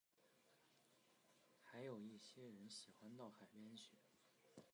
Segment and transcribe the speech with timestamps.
[1.61, 3.99] 還有一些人喜歡到海邊去